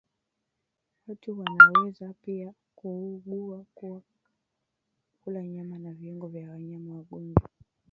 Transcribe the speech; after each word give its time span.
watu 1.07 1.39
wanaweza 1.39 2.13
pia 2.21 2.53
kuugua 2.75 3.65
kwa 3.75 4.01
kula 5.23 5.43
nyama 5.43 5.77
na 5.77 5.93
viungo 5.93 6.27
vya 6.27 6.49
wanyama 6.49 6.95
wagonjwa 6.95 7.49